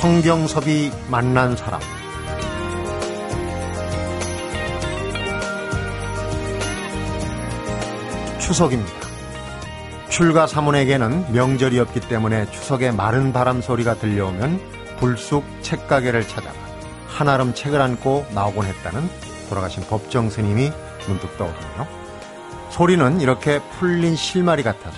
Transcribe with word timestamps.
성경섭이 0.00 0.90
만난 1.10 1.54
사람 1.58 1.78
추석입니다. 8.38 8.92
출가 10.08 10.46
사문에게는 10.46 11.34
명절이 11.34 11.78
없기 11.80 12.00
때문에 12.00 12.50
추석에 12.50 12.92
마른 12.92 13.34
바람 13.34 13.60
소리가 13.60 13.96
들려오면 13.96 14.58
불쑥 15.00 15.44
책가게를 15.60 16.26
찾아가 16.26 16.56
한 17.06 17.28
아름 17.28 17.52
책을 17.52 17.78
안고 17.78 18.24
나오곤 18.34 18.64
했다는 18.64 19.06
돌아가신 19.50 19.82
법정 19.82 20.30
스님이 20.30 20.72
문득 21.08 21.36
떠오르네요. 21.36 21.86
소리는 22.70 23.20
이렇게 23.20 23.60
풀린 23.78 24.16
실마리 24.16 24.62
같아서 24.62 24.96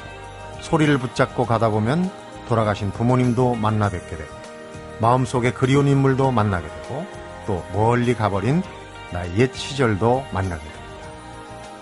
소리를 0.61 0.97
붙잡고 0.99 1.45
가다 1.45 1.71
보면 1.71 2.09
돌아가신 2.49 2.93
부모님도 2.93 3.57
만나 3.57 3.89
뵙게 3.89 4.17
되고 4.17 4.42
마음속에 5.03 5.53
그리운 5.53 5.89
인물도 5.89 6.31
만나게 6.31 6.69
되고 6.69 7.05
또 7.45 7.65
멀리 7.73 8.15
가버린 8.15 8.63
나의 9.13 9.37
옛 9.37 9.53
시절도 9.53 10.27
만나게 10.33 10.63
됩니다. 10.63 10.83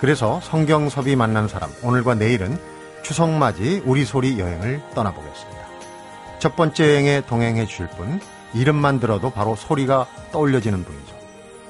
그래서 0.01 0.41
성경섭이 0.41 1.16
만난 1.16 1.46
사람 1.46 1.70
오늘과 1.83 2.15
내일은 2.15 2.59
추석맞이 3.02 3.83
우리 3.84 4.06
소리 4.06 4.41
여행을 4.41 4.80
떠나보겠습니다. 4.95 5.60
첫 6.38 6.56
번째 6.56 6.88
여행에 6.88 7.27
동행해 7.27 7.66
주실 7.66 7.88
분 7.88 8.20
이름만 8.55 9.01
들어도 9.01 9.29
바로 9.29 9.55
소리가 9.55 10.07
떠올려지는 10.32 10.82
분이죠. 10.82 11.15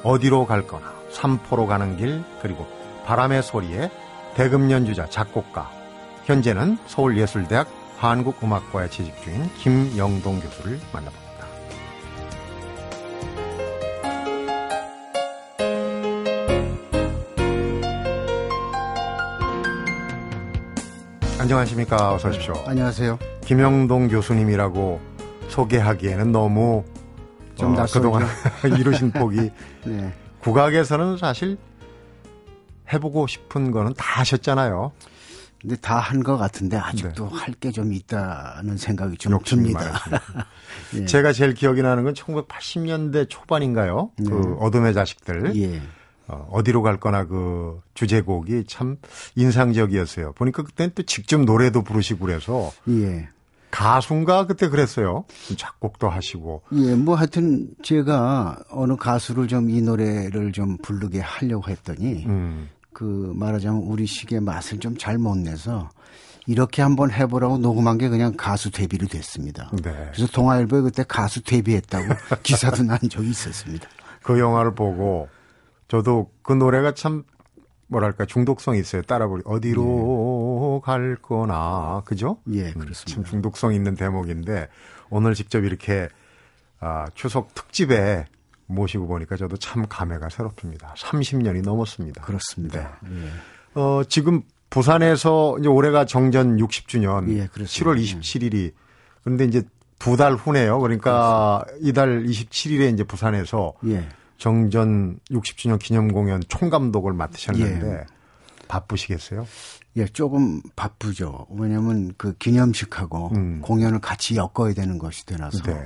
어디로 0.05 0.47
갈 0.47 0.69
거나 0.69 0.95
삼포로 1.11 1.67
가는 1.67 1.97
길 1.97 2.23
그리고 2.41 2.69
바람의 3.07 3.43
소리에 3.43 3.91
대금 4.37 4.71
연주자 4.71 5.07
작곡가 5.07 5.69
현재는 6.27 6.79
서울예술대학 6.87 7.67
한국음악과에 7.99 8.89
재직 8.89 9.21
중인 9.25 9.51
김영동 9.55 10.39
교수를 10.39 10.79
만나봅니다. 10.93 11.30
안녕하십니까. 21.41 22.13
어서 22.13 22.29
오십시오. 22.29 22.53
안녕하세요. 22.67 23.19
김영동 23.47 24.09
교수님이라고 24.09 25.01
소개하기에는 25.49 26.33
너무 26.33 26.85
좀 27.55 27.75
어, 27.77 27.87
그동안 27.91 28.27
이루신 28.79 29.11
폭이 29.13 29.51
네. 29.87 30.13
국악에서는 30.41 31.17
사실 31.17 31.57
해보고 32.93 33.27
싶은 33.27 33.71
거는 33.71 33.95
다 33.95 34.21
하셨잖아요. 34.21 34.93
근데 35.63 35.77
다 35.77 35.99
한 36.01 36.23
것 36.23 36.37
같은데 36.37 36.77
아직도 36.77 37.29
네. 37.31 37.37
할게 37.39 37.71
좀 37.71 37.93
있다는 37.95 38.77
생각이 38.77 39.17
좀 39.17 39.39
듭니다. 39.45 39.81
예. 40.97 41.05
제가 41.07 41.33
제일 41.33 41.55
기억이 41.55 41.81
나는 41.83 42.05
건 42.05 42.13
1980년대 42.15 43.29
초반인가요? 43.31 44.11
그 44.19 44.23
네. 44.23 44.57
어둠의 44.59 44.93
자식들. 44.95 45.57
예. 45.57 45.81
어, 46.49 46.63
디로 46.65 46.83
갈 46.83 46.99
거나 46.99 47.25
그 47.25 47.81
주제곡이 47.95 48.65
참 48.67 48.97
인상적이었어요. 49.37 50.33
보니까 50.33 50.63
그때는 50.63 50.93
또 50.95 51.03
직접 51.03 51.41
노래도 51.41 51.83
부르시고 51.83 52.27
그래서 52.27 52.71
예. 52.89 53.29
가수인가 53.71 54.47
그때 54.47 54.69
그랬어요. 54.69 55.25
작곡도 55.57 56.09
하시고. 56.09 56.63
예, 56.75 56.95
뭐 56.97 57.15
하여튼 57.15 57.69
제가 57.83 58.59
어느 58.71 58.97
가수를 58.97 59.47
좀 59.47 59.69
이 59.71 59.81
노래를 59.81 60.51
좀 60.53 60.77
부르게 60.79 61.21
하려고 61.21 61.71
했더니 61.71 62.25
음. 62.27 62.69
그 62.93 63.33
말하자면 63.37 63.83
우리 63.83 64.07
식의 64.07 64.41
맛을 64.41 64.79
좀 64.81 64.97
잘 64.99 65.19
못 65.19 65.37
내서 65.39 65.89
이렇게 66.47 66.83
한번 66.83 67.13
해보라고 67.13 67.59
녹음한 67.59 67.99
게 67.99 68.09
그냥 68.09 68.33
가수 68.37 68.73
데뷔로 68.73 69.07
됐습니다. 69.07 69.71
네. 69.85 69.95
그래서 70.13 70.27
동아일보에 70.33 70.81
그때 70.81 71.05
가수 71.07 71.41
데뷔했다고 71.45 72.07
기사도 72.43 72.83
난 72.83 72.99
적이 73.09 73.31
있었습니다. 73.31 73.87
그 74.25 74.39
영화를 74.41 74.75
보고 74.75 75.29
저도 75.91 76.31
그 76.43 76.53
노래가 76.53 76.93
참 76.95 77.25
뭐랄까 77.89 78.25
중독성이 78.25 78.79
있어요. 78.79 79.03
따라 79.03 79.27
부르 79.27 79.43
어디로 79.45 80.81
갈 80.85 81.17
거나 81.21 82.03
그죠? 82.05 82.39
예, 82.53 82.67
음, 82.69 82.73
참 82.73 82.83
그렇습니다. 82.83 83.29
중독성 83.29 83.75
있는 83.75 83.97
대목인데 83.97 84.69
오늘 85.11 85.35
직접 85.35 85.65
이렇게 85.65 86.09
아, 86.79 87.07
추석 87.15 87.53
특집에 87.55 88.25
모시고 88.67 89.09
보니까 89.09 89.37
저도 89.37 89.57
참 89.57 89.85
감회가 89.89 90.29
새롭습니다. 90.29 90.95
30년이 90.97 91.63
넘었습니다. 91.65 92.23
그렇습니다. 92.23 92.99
예. 93.11 93.81
어, 93.81 94.03
지금 94.09 94.43
부산에서 94.71 95.57
이제 95.59 95.67
올해가 95.69 96.05
정전 96.05 96.57
60주년 96.59 97.29
예, 97.37 97.49
그렇습니다. 97.49 97.67
7월 97.67 98.01
27일이 98.01 98.73
그런데 99.25 99.45
이제 99.45 99.63
두 99.99 100.17
달 100.17 100.35
후네요. 100.35 100.79
그러니까 100.79 101.65
이달 101.81 102.23
27일에 102.23 102.95
이제 102.95 103.03
부산에서 103.03 103.75
예. 103.87 104.09
정전 104.41 105.21
60주년 105.31 105.79
기념 105.79 106.09
공연 106.09 106.43
총감독을 106.49 107.13
맡으셨는데 107.13 107.87
예. 107.87 108.07
바쁘시겠어요? 108.69 109.47
예, 109.97 110.07
조금 110.07 110.63
바쁘죠. 110.75 111.47
왜냐하면 111.51 112.15
그 112.17 112.33
기념식하고 112.39 113.33
음. 113.35 113.61
공연을 113.61 114.01
같이 114.01 114.37
엮어야 114.37 114.73
되는 114.73 114.97
것이 114.97 115.27
되나서 115.27 115.63
네. 115.65 115.83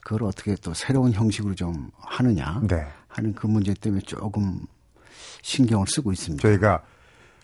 그걸 0.00 0.28
어떻게 0.28 0.54
또 0.62 0.72
새로운 0.74 1.12
형식으로 1.12 1.56
좀 1.56 1.90
하느냐 1.98 2.60
네. 2.68 2.86
하는 3.08 3.34
그 3.34 3.48
문제 3.48 3.74
때문에 3.74 4.00
조금 4.02 4.60
신경을 5.42 5.86
쓰고 5.88 6.12
있습니다. 6.12 6.40
저희가 6.40 6.82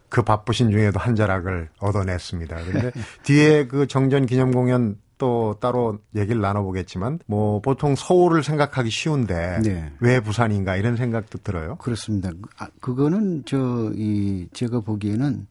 그 0.08 0.22
바쁘신 0.22 0.70
중에도 0.70 1.00
한 1.00 1.16
자락을 1.16 1.70
얻어냈습니다. 1.80 2.56
그런데 2.64 2.92
뒤에 3.24 3.66
그 3.66 3.88
정전 3.88 4.26
기념 4.26 4.52
공연 4.52 5.00
또 5.16 5.56
따로 5.60 5.98
얘기를 6.14 6.40
나눠보겠지만 6.40 7.20
뭐 7.26 7.60
보통 7.60 7.94
서울을 7.94 8.42
생각하기 8.42 8.90
쉬운데 8.90 9.60
네. 9.62 9.92
왜 10.00 10.20
부산인가 10.20 10.76
이런 10.76 10.96
생각도 10.96 11.38
들어요. 11.38 11.76
그렇습니다. 11.76 12.30
아, 12.58 12.66
그거는 12.80 13.44
저 13.44 13.92
이 13.94 14.48
제가 14.52 14.80
보기에는 14.80 15.46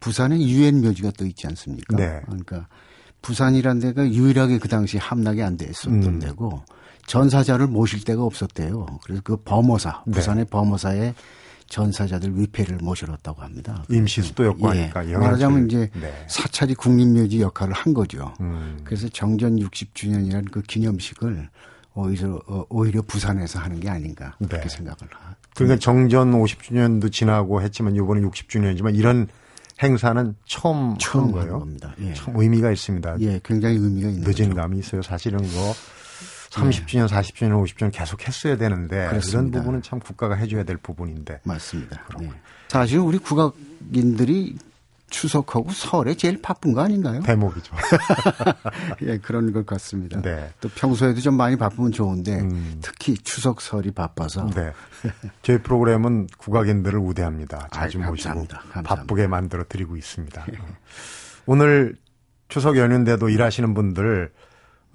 부산에 0.00 0.38
유엔 0.40 0.80
묘지가 0.80 1.12
또 1.18 1.26
있지 1.26 1.46
않습니까? 1.46 1.96
네. 1.96 2.20
그러니까 2.26 2.68
부산이란 3.22 3.80
데가 3.80 4.08
유일하게 4.08 4.58
그 4.58 4.68
당시 4.68 4.96
함락이 4.98 5.42
안 5.42 5.56
됐었던 5.56 6.02
음. 6.02 6.18
데고 6.20 6.62
전사자를 7.06 7.66
모실 7.66 8.04
데가 8.04 8.22
없었대요. 8.22 8.86
그래서 9.02 9.22
그 9.24 9.36
범어사, 9.36 10.04
네. 10.06 10.12
부산의 10.12 10.44
범어사에 10.46 11.14
전사자들 11.68 12.38
위패를 12.38 12.78
모셔놨다고 12.78 13.42
합니다. 13.42 13.84
임시 13.90 14.22
수도였고 14.22 14.74
예. 14.74 14.80
하니까 14.80 15.04
영향을 15.06 15.20
말하자면 15.26 15.68
줄- 15.68 15.82
이제 15.84 15.90
네. 16.00 16.24
사찰이 16.28 16.74
국립묘지 16.74 17.40
역할을 17.42 17.74
한 17.74 17.92
거죠. 17.94 18.32
음. 18.40 18.78
그래서 18.84 19.08
정전 19.10 19.56
60주년이라는 19.56 20.50
그 20.50 20.62
기념식을 20.62 21.48
오히려 21.94 22.40
어, 22.46 22.64
오히려 22.68 23.02
부산에서 23.02 23.58
하는 23.58 23.80
게 23.80 23.88
아닌가 23.90 24.34
그렇게 24.38 24.62
네. 24.62 24.68
생각을 24.68 24.96
하. 25.12 25.34
그러니까 25.54 25.78
정전 25.80 26.32
50주년도 26.32 27.10
지나고 27.12 27.60
했지만 27.62 27.94
이번에 27.96 28.20
60주년이지만 28.22 28.96
이런 28.96 29.26
행사는 29.82 30.34
처음 30.46 30.96
처음 30.98 31.32
거예요. 31.32 31.58
겁니다. 31.60 31.94
예. 32.00 32.14
참 32.14 32.34
의미가 32.36 32.70
있습니다. 32.72 33.20
예, 33.20 33.40
굉장히 33.44 33.76
의미가 33.76 34.08
있는 34.08 34.22
늦은 34.22 34.48
거죠. 34.48 34.54
감이 34.54 34.78
있어요. 34.78 35.02
사실은 35.02 35.38
뭐 35.52 35.74
30주년, 36.50 37.08
40주년, 37.08 37.62
50주년 37.62 37.90
계속 37.92 38.26
했어야 38.26 38.56
되는데 38.56 39.08
그렇습니다. 39.08 39.60
부분은 39.60 39.82
참 39.82 40.00
국가가 40.00 40.34
해줘야 40.34 40.64
될 40.64 40.76
부분인데 40.76 41.40
맞습니다. 41.44 42.02
예. 42.22 42.30
사실 42.68 42.98
우리 42.98 43.18
국악인들이 43.18 44.56
추석하고 45.10 45.70
설에 45.70 46.14
제일 46.14 46.40
바쁜 46.42 46.72
거 46.72 46.82
아닌가요? 46.82 47.22
대목이죠. 47.22 47.74
예, 49.02 49.18
그런 49.18 49.52
것 49.52 49.64
같습니다. 49.64 50.20
네. 50.20 50.50
또 50.60 50.68
평소에도 50.68 51.20
좀 51.20 51.34
많이 51.34 51.56
바쁘면 51.56 51.92
좋은데 51.92 52.40
음. 52.40 52.78
특히 52.82 53.16
추석 53.16 53.60
설이 53.62 53.92
바빠서 53.92 54.50
네. 54.50 54.72
저희 55.42 55.58
프로그램은 55.58 56.28
국악인들을 56.36 56.98
우대합니다. 56.98 57.68
자주 57.72 57.98
아이, 57.98 58.06
모시고 58.06 58.28
감사합니다. 58.28 58.58
감사합니다. 58.58 58.94
바쁘게 58.94 59.26
만들어 59.28 59.64
드리고 59.66 59.96
있습니다. 59.96 60.46
오늘 61.46 61.96
추석 62.48 62.76
연휴인데도 62.76 63.30
일하시는 63.30 63.72
분들 63.72 64.30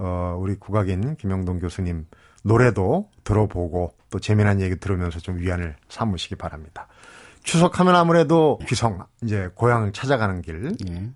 어, 0.03 0.37
우리 0.37 0.55
국악인 0.55 1.15
김영동 1.15 1.59
교수님 1.59 2.05
노래도 2.43 3.09
들어보고 3.23 3.93
또 4.09 4.19
재미난 4.19 4.59
얘기 4.59 4.75
들으면서 4.75 5.19
좀 5.19 5.37
위안을 5.37 5.77
삼으시기 5.87 6.35
바랍니다. 6.35 6.87
추석하면 7.43 7.95
아무래도 7.95 8.59
귀성 8.67 9.05
이제 9.23 9.49
고향을 9.55 9.93
찾아가는 9.93 10.41
길 10.41 10.75
예. 10.89 11.09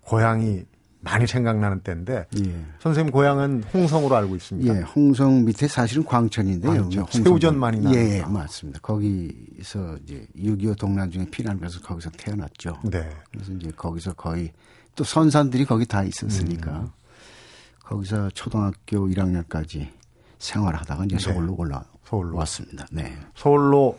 고향이 0.00 0.64
많이 1.00 1.26
생각나는 1.26 1.80
때인데 1.80 2.26
예. 2.38 2.64
선생님 2.78 3.12
고향은 3.12 3.64
홍성으로 3.74 4.16
알고 4.16 4.36
있습니다. 4.36 4.74
예, 4.74 4.80
홍성 4.80 5.44
밑에 5.44 5.68
사실은 5.68 6.02
광천인데요. 6.04 6.88
광천. 6.88 7.06
새우젓 7.24 7.54
많이 7.54 7.78
나는 7.78 7.94
예, 7.98 8.16
예, 8.16 8.20
거. 8.22 8.30
맞습니다. 8.30 8.80
거기서 8.80 9.98
이제 10.02 10.26
6.25 10.38 10.78
동란 10.78 11.10
중에 11.10 11.26
피난 11.30 11.60
가서 11.60 11.78
거기서 11.80 12.08
태어났죠. 12.16 12.78
네. 12.84 13.06
그래서 13.30 13.52
이제 13.52 13.70
거기서 13.76 14.14
거의 14.14 14.50
또 14.94 15.04
선산들이 15.04 15.66
거기 15.66 15.84
다 15.84 16.02
있었으니까 16.02 16.70
음. 16.72 16.88
거기서 17.84 18.30
초등학교 18.30 19.06
1학년까지 19.08 19.88
생활하다가 20.38 21.04
이제 21.06 21.16
네. 21.16 21.22
서울로 21.22 21.54
올라 21.56 21.84
서울로. 22.04 22.36
왔습니다. 22.38 22.86
네. 22.90 23.16
서울로 23.34 23.96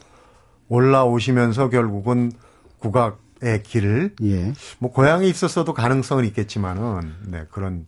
올라오시면서 0.67 1.69
결국은 1.69 2.31
국악의 2.79 3.63
길을 3.63 4.15
예. 4.23 4.53
뭐 4.79 4.91
고향에 4.91 5.27
있었어도 5.27 5.73
가능성은 5.73 6.25
있겠지만은 6.25 7.13
네 7.27 7.45
그런 7.51 7.85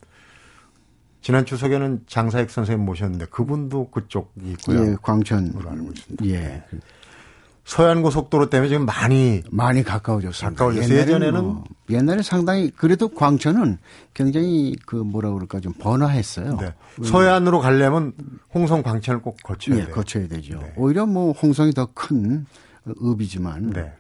지난 1.22 1.46
추석에는 1.46 2.04
장사익 2.08 2.50
선생님 2.50 2.86
모셨는데 2.86 3.26
그분도 3.26 3.90
그쪽이 3.90 4.52
있고요. 4.52 4.92
예, 4.92 4.96
광천. 5.02 5.54
알고 5.56 5.92
있습니다. 5.92 6.26
예. 6.28 6.64
서해안 7.68 8.02
고속도로 8.02 8.50
때문에 8.50 8.70
지금 8.70 8.86
많이 8.86 9.44
많이 9.52 9.84
가까워졌습니다. 9.84 10.52
가까워졌어요. 10.52 11.00
예전에는 11.00 11.44
뭐, 11.44 11.64
옛날에 11.90 12.22
상당히 12.22 12.72
그래도 12.72 13.10
광천은 13.10 13.78
굉장히 14.14 14.74
그 14.86 14.96
뭐라 14.96 15.32
그럴까 15.32 15.60
좀 15.60 15.74
번화했어요. 15.74 16.56
네. 16.62 16.74
서해안으로 17.04 17.60
가려면 17.60 18.14
홍성 18.54 18.84
광천을 18.84 19.22
꼭 19.22 19.38
거쳐야 19.44 19.76
예, 19.80 19.84
돼요. 19.84 19.94
거쳐야 19.94 20.28
되죠. 20.30 20.60
네. 20.60 20.74
오히려 20.78 21.06
뭐 21.06 21.34
홍성이 21.34 21.74
더 21.74 21.88
큰 21.94 22.46
읍이지만 23.04 23.72
네. 23.72 23.92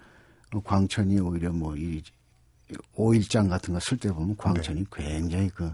어, 0.53 0.61
광천이 0.63 1.19
오히려 1.19 1.51
뭐이 1.51 2.01
오일장 2.95 3.49
같은 3.49 3.73
거 3.73 3.79
쓸 3.81 3.97
때 3.97 4.09
보면 4.13 4.29
네. 4.29 4.35
광천이 4.37 4.85
굉장히 4.93 5.49
그 5.49 5.69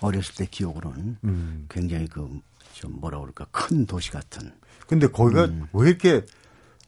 어렸을 0.00 0.34
때 0.34 0.46
기억으로는 0.50 1.16
음. 1.22 1.66
굉장히 1.68 2.08
그 2.08 2.28
좀 2.72 2.92
뭐라 3.00 3.18
그럴까 3.20 3.46
큰 3.52 3.86
도시 3.86 4.10
같은 4.10 4.52
근데 4.86 5.06
거기가 5.06 5.44
음. 5.46 5.66
왜 5.72 5.88
이렇게 5.88 6.26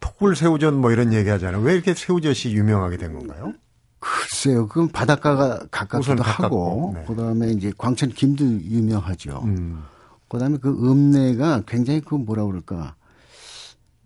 톡불 0.00 0.36
새우젓 0.36 0.74
뭐 0.74 0.90
이런 0.92 1.12
얘기 1.12 1.28
하잖아요. 1.28 1.62
왜 1.62 1.74
이렇게 1.74 1.94
새우젓이 1.94 2.52
유명하게 2.54 2.96
된 2.96 3.12
건가요? 3.12 3.54
글쎄요, 4.00 4.68
그건 4.68 4.88
바닷가가 4.88 5.66
가깝기도 5.70 6.22
하고, 6.22 6.92
네. 6.94 7.04
그 7.06 7.16
다음에 7.16 7.50
이제 7.50 7.72
광천 7.76 8.10
김도 8.10 8.44
유명하죠. 8.44 9.42
음. 9.44 9.82
그 10.28 10.38
다음에 10.38 10.58
그 10.58 10.70
읍내가 10.70 11.62
굉장히 11.66 12.00
그 12.00 12.14
뭐라 12.14 12.44
그럴까 12.44 12.94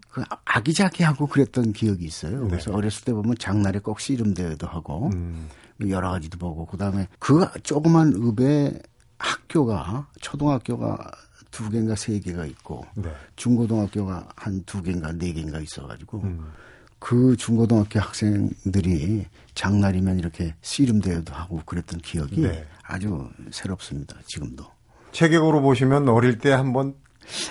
그 0.09 0.23
아기자기하고 0.45 1.27
그랬던 1.27 1.73
기억이 1.73 2.05
있어요. 2.05 2.47
그래서 2.47 2.73
어렸을 2.73 3.05
때 3.05 3.13
보면 3.13 3.35
장날에 3.39 3.79
꼭 3.81 4.01
씨름대회도 4.01 4.67
하고 4.67 5.11
네. 5.13 5.17
음. 5.17 5.49
여러 5.89 6.11
가지도 6.11 6.39
보고 6.39 6.67
그 6.67 6.77
다음에 6.77 7.09
그 7.19 7.47
조그만 7.63 8.13
읍에 8.13 8.81
학교가 9.19 10.09
초등학교가 10.21 11.11
두 11.53 11.71
개인가 11.71 11.95
세 11.95 12.19
개가 12.19 12.45
있고 12.47 12.85
네. 12.97 13.09
중고등학교가 13.37 14.29
한 14.35 14.65
두 14.67 14.83
개인가 14.83 15.13
네 15.13 15.33
개인가 15.33 15.61
있어가지고 15.61 16.23
음. 16.25 16.53
그 16.99 17.37
중고등학교 17.37 18.01
학생들이 18.01 19.27
장날이면 19.55 20.19
이렇게 20.19 20.55
씨름 20.63 21.01
대회도 21.01 21.33
하고 21.35 21.61
그랬던 21.65 22.01
기억이 22.01 22.41
네. 22.41 22.65
아주 22.85 23.29
새롭습니다. 23.51 24.17
지금도. 24.27 24.65
체격으로 25.13 25.61
보시면 25.63 26.09
어릴 26.09 26.39
때 26.39 26.51
한번 26.53 26.95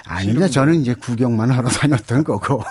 아닙니다. 0.06 0.48
저는 0.50 0.82
이제 0.82 0.94
구경만 0.94 1.52
하러 1.52 1.68
다녔던 1.70 2.24
거고. 2.26 2.64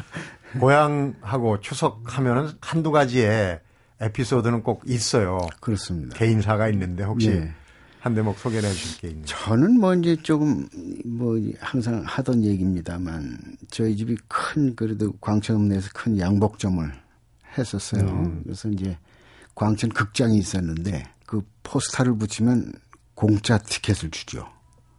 고향하고 0.60 1.60
추석하면은 1.60 2.50
한두 2.60 2.90
가지의 2.90 3.60
에피소드는 4.00 4.62
꼭 4.62 4.82
있어요. 4.86 5.38
그렇습니다. 5.60 6.16
개인사가 6.16 6.68
있는데 6.68 7.04
혹시 7.04 7.28
예. 7.30 7.52
한 8.04 8.14
대목 8.14 8.38
소개해 8.38 8.60
주실 8.60 9.00
게 9.00 9.08
있나요? 9.08 9.24
저는 9.24 9.80
뭐 9.80 9.94
이제 9.94 10.14
조금 10.16 10.68
뭐 11.06 11.40
항상 11.58 12.02
하던 12.04 12.44
얘기입니다만 12.44 13.38
저희 13.70 13.96
집이 13.96 14.18
큰 14.28 14.76
그래도 14.76 15.10
광천 15.22 15.68
내에서 15.68 15.88
큰 15.94 16.18
양복점을 16.18 16.92
했었어요. 17.56 18.02
음. 18.02 18.42
그래서 18.44 18.68
이제 18.68 18.98
광천 19.54 19.88
극장이 19.88 20.36
있었는데 20.36 21.04
그 21.24 21.40
포스터를 21.62 22.14
붙이면 22.18 22.74
공짜 23.14 23.56
티켓을 23.56 24.10
주죠. 24.10 24.50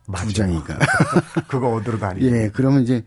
맞아요. 0.07 0.27
두 0.27 0.33
장이가. 0.33 0.79
그거 1.47 1.75
어디로 1.75 1.99
다니요? 1.99 2.25
예, 2.25 2.49
그러면 2.49 2.81
이제 2.81 3.05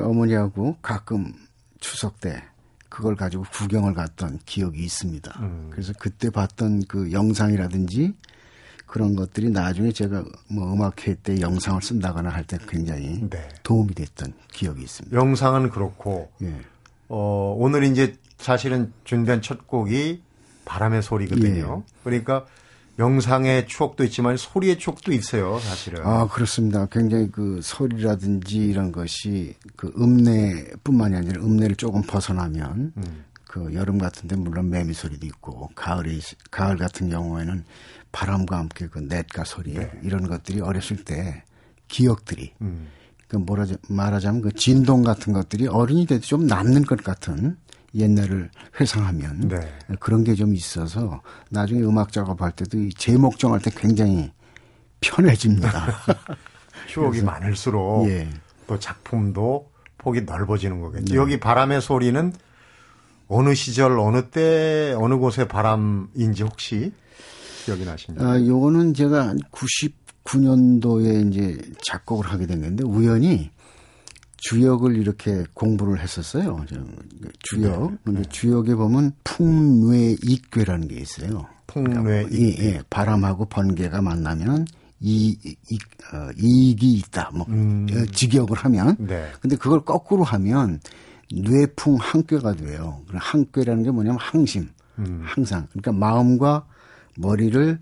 어머니하고 0.00 0.78
가끔 0.82 1.32
추석 1.78 2.18
때 2.18 2.42
그걸 2.88 3.14
가지고 3.14 3.44
구경을 3.52 3.94
갔던 3.94 4.40
기억이 4.46 4.82
있습니다. 4.82 5.38
음. 5.42 5.68
그래서 5.70 5.92
그때 5.96 6.28
봤던 6.28 6.86
그 6.88 7.12
영상이라든지 7.12 8.16
그런 8.92 9.16
것들이 9.16 9.48
나중에 9.48 9.90
제가 9.90 10.22
뭐 10.48 10.70
음악회 10.70 11.14
때 11.22 11.40
영상을 11.40 11.80
쓴다거나 11.80 12.28
할 12.28 12.44
때 12.44 12.58
굉장히 12.68 13.26
네. 13.30 13.48
도움이 13.62 13.94
됐던 13.94 14.34
기억이 14.52 14.82
있습니다. 14.82 15.16
영상은 15.16 15.70
그렇고 15.70 16.30
예. 16.42 16.52
어, 17.08 17.56
오늘 17.58 17.84
이제 17.84 18.16
사실은 18.36 18.92
준비한 19.04 19.40
첫 19.40 19.66
곡이 19.66 20.20
바람의 20.66 21.02
소리거든요. 21.02 21.84
예. 21.86 21.94
그러니까 22.04 22.44
영상의 22.98 23.66
추억도 23.66 24.04
있지만 24.04 24.36
소리의 24.36 24.78
추억도 24.78 25.12
있어요, 25.12 25.58
사실은. 25.60 26.04
아, 26.04 26.28
그렇습니다. 26.28 26.84
굉장히 26.92 27.30
그 27.30 27.60
소리라든지 27.62 28.58
이런 28.58 28.92
것이 28.92 29.54
그 29.74 29.90
읍내뿐만이 29.98 31.16
아니라 31.16 31.42
읍내를 31.42 31.76
조금 31.76 32.02
벗어나면 32.02 32.92
음. 32.94 33.24
그 33.44 33.72
여름 33.74 33.96
같은 33.96 34.28
데 34.28 34.36
물론 34.36 34.68
매미 34.68 34.92
소리도 34.92 35.24
있고 35.26 35.70
가을에 35.74 36.18
가을 36.50 36.76
같은 36.76 37.08
경우에는 37.08 37.64
바람과 38.12 38.58
함께 38.58 38.86
그 38.88 39.00
냇가 39.00 39.44
소리 39.44 39.76
이런 40.02 40.28
것들이 40.28 40.60
어렸을 40.60 41.04
때 41.04 41.42
기억들이 41.88 42.52
음. 42.60 42.88
그 43.28 43.36
뭐라 43.36 43.66
말하자면 43.88 44.42
그 44.42 44.52
진동 44.52 45.02
같은 45.02 45.32
것들이 45.32 45.66
어른이 45.66 46.06
돼도 46.06 46.20
좀 46.22 46.46
남는 46.46 46.84
것 46.84 47.02
같은 47.02 47.56
옛날을 47.94 48.50
회상하면 48.80 49.48
네. 49.48 49.56
그런 50.00 50.24
게 50.24 50.34
좀 50.34 50.54
있어서 50.54 51.22
나중에 51.50 51.80
음악 51.82 52.12
작업할 52.12 52.52
때도 52.52 52.78
이 52.78 52.90
제목 52.94 53.38
정할 53.38 53.60
때 53.60 53.70
굉장히 53.74 54.32
편해집니다. 55.00 55.88
추억이 56.88 57.22
많을수록 57.22 58.08
예. 58.08 58.28
또 58.66 58.78
작품도 58.78 59.70
폭이 59.98 60.22
넓어지는 60.22 60.80
거겠죠. 60.80 61.14
여기 61.16 61.38
바람의 61.38 61.80
소리는 61.80 62.32
어느 63.28 63.54
시절, 63.54 63.98
어느 63.98 64.28
때, 64.30 64.94
어느 64.98 65.14
곳의 65.16 65.48
바람인지 65.48 66.42
혹시 66.42 66.92
기억이 67.64 67.84
나십니까? 67.84 68.26
아, 68.26 68.40
요거는 68.40 68.94
제가 68.94 69.28
한 69.28 69.38
99년도에 69.50 71.28
이제 71.28 71.58
작곡을 71.82 72.26
하게 72.26 72.46
된 72.46 72.60
건데 72.60 72.84
우연히 72.84 73.50
주역을 74.38 74.96
이렇게 74.96 75.44
공부를 75.54 76.00
했었어요. 76.00 76.64
저 76.68 76.76
주역. 77.40 77.92
근데 78.04 78.22
주역에 78.24 78.74
보면 78.74 79.12
풍뇌 79.24 80.16
익괴라는 80.22 80.88
게 80.88 80.96
있어요. 80.96 81.46
풍뇌 81.68 82.26
이, 82.32 82.56
예, 82.58 82.82
바람하고 82.90 83.46
번개가 83.46 84.02
만나면 84.02 84.66
이, 85.00 85.36
이, 85.44 85.78
어, 86.12 86.30
이익이 86.38 86.92
있다. 86.92 87.30
뭐, 87.34 87.46
어, 87.48 88.04
직역을 88.12 88.56
하면. 88.56 88.96
네. 88.98 89.30
근데 89.40 89.56
그걸 89.56 89.84
거꾸로 89.84 90.22
하면 90.24 90.80
뇌풍 91.32 91.96
한꾀가 92.00 92.54
돼요. 92.54 93.02
그럼 93.06 93.20
한꾀라는 93.22 93.82
게 93.84 93.90
뭐냐면 93.90 94.18
항심. 94.20 94.68
항상. 95.22 95.66
그러니까 95.72 95.92
마음과 95.92 96.66
머리를 97.18 97.78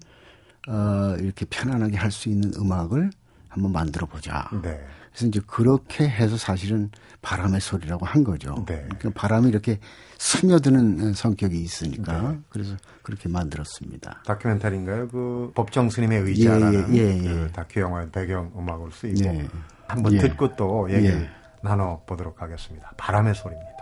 어, 0.68 1.16
이렇게 1.18 1.46
편안하게 1.48 1.96
할 1.96 2.10
수 2.10 2.28
있는 2.28 2.52
음악을 2.58 3.10
한번 3.48 3.72
만들어 3.72 4.06
보자. 4.06 4.48
네. 4.62 4.78
그래서 5.10 5.26
이제 5.26 5.40
그렇게 5.46 6.08
해서 6.08 6.36
사실은 6.36 6.90
바람의 7.22 7.60
소리라고 7.60 8.06
한 8.06 8.22
거죠. 8.22 8.54
네. 8.66 8.76
그러니까 8.84 9.10
바람이 9.14 9.48
이렇게 9.48 9.78
스며드는 10.18 11.14
성격이 11.14 11.58
있으니까 11.58 12.30
네. 12.30 12.38
그래서 12.48 12.76
그렇게 13.02 13.28
만들었습니다. 13.28 14.22
다큐멘터리인가요? 14.26 15.08
그 15.08 15.50
법정 15.54 15.90
스님의 15.90 16.20
의자라는 16.22 16.94
예, 16.96 16.98
예, 17.00 17.16
예, 17.16 17.22
그 17.22 17.42
예. 17.48 17.52
다큐 17.52 17.80
영화의 17.80 18.10
배경 18.10 18.52
음악으로 18.56 18.90
쓰이고 18.92 19.20
네. 19.20 19.48
한번 19.88 20.12
예. 20.12 20.18
듣고 20.18 20.54
또 20.54 20.88
얘기를 20.92 21.22
예. 21.22 21.30
나눠 21.62 22.00
보도록 22.06 22.40
하겠습니다. 22.40 22.92
바람의 22.96 23.34
소리입니다. 23.34 23.79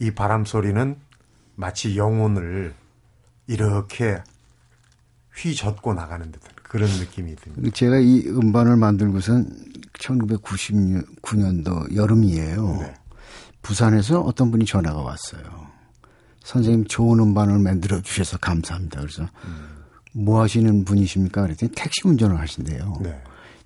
이 0.00 0.10
바람 0.12 0.44
소리는 0.44 0.96
마치 1.56 1.96
영혼을 1.96 2.74
이렇게 3.46 4.22
휘젓고 5.36 5.94
나가는 5.94 6.30
듯한 6.30 6.50
그런 6.62 6.88
느낌이 6.90 7.34
듭니다. 7.36 7.70
제가 7.74 7.98
이 7.98 8.26
음반을 8.28 8.76
만들고선 8.76 9.48
1999년도 9.98 11.94
여름이에요. 11.94 12.78
네. 12.80 12.94
부산에서 13.62 14.20
어떤 14.20 14.50
분이 14.50 14.66
전화가 14.66 15.00
왔어요. 15.00 15.42
선생님 16.44 16.86
좋은 16.86 17.18
음반을 17.20 17.58
만들어 17.58 18.00
주셔서 18.00 18.38
감사합니다. 18.38 19.00
그래서 19.00 19.22
음. 19.44 19.84
뭐 20.12 20.40
하시는 20.40 20.84
분이십니까? 20.84 21.42
그랬더니 21.42 21.72
택시 21.74 22.00
운전을 22.04 22.38
하신대요. 22.38 22.98
네. 23.02 23.22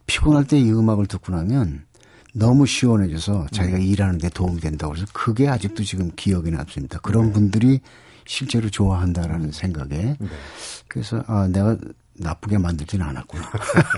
피곤할 0.07 0.47
때 0.47 0.59
이 0.59 0.71
음악을 0.73 1.07
듣고 1.07 1.33
나면 1.35 1.85
너무 2.33 2.67
시원해져서 2.67 3.49
자기가 3.53 3.77
음. 3.77 3.83
일하는 3.83 4.19
데 4.19 4.29
도움이 4.29 4.61
된다고 4.61 4.97
해서 4.97 5.07
그게 5.13 5.49
아직도 5.49 5.85
지금 5.85 6.11
기억에 6.17 6.51
남습니다. 6.51 6.99
그런 7.01 7.27
네. 7.27 7.33
분들이 7.33 7.81
실제로 8.27 8.71
좋아한다라는 8.71 9.53
생각에 9.53 10.17
네. 10.19 10.29
그래서 10.89 11.23
아 11.27 11.47
내가 11.49 11.77
나쁘게 12.15 12.59
만들지는 12.59 13.05
않았구나 13.07 13.51